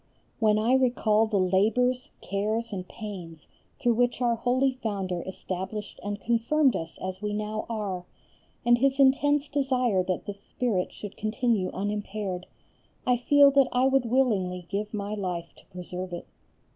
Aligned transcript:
When 0.39 0.57
I 0.57 0.73
recall 0.73 1.27
the 1.27 1.37
labours, 1.37 2.09
cares, 2.21 2.73
and 2.73 2.87
pains 2.87 3.47
through 3.79 3.93
which 3.93 4.19
our 4.19 4.33
holy 4.33 4.71
Founder 4.71 5.21
established 5.27 5.99
and 6.03 6.19
confirmed 6.19 6.75
us 6.75 6.97
as 6.97 7.21
we 7.21 7.33
now 7.33 7.67
are, 7.69 8.07
and 8.65 8.79
his 8.79 8.99
intense 8.99 9.47
desire 9.47 10.01
that 10.05 10.25
this 10.25 10.39
spirit 10.39 10.91
should 10.91 11.15
continue 11.17 11.69
unimpaired, 11.69 12.47
I 13.05 13.15
feel 13.15 13.51
that 13.51 13.67
I 13.71 13.85
would 13.85 14.05
willingly 14.07 14.65
give 14.69 14.91
my 14.91 15.13
life 15.13 15.53
to 15.57 15.65
preserve 15.67 16.13
it. 16.13 16.25